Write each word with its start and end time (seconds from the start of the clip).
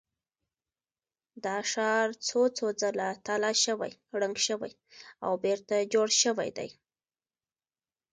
دا 1.45 1.57
ښار 1.71 2.07
څو 2.27 2.41
څو 2.57 2.65
ځله 2.81 3.09
تالا 3.25 3.51
شوی، 3.65 3.91
ړنګ 4.19 4.37
شوی 4.47 4.71
او 5.25 5.31
بېرته 5.43 5.75
جوړ 5.93 6.07
شوی 6.23 6.49
دی. 6.57 6.69